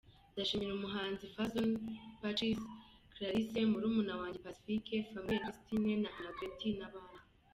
Ndashimira 0.33 0.71
umuhanzi 0.75 1.23
Fazzon, 1.33 1.71
Pacis, 2.21 2.59
Clarisse, 3.13 3.59
murumuna 3.71 4.13
wanjye 4.21 4.39
Pacifique, 4.45 4.93
Famille 5.11 5.43
Christine 5.45 5.91
na 6.03 6.09
Anaclet, 6.17 6.59
nabandi. 6.79 7.17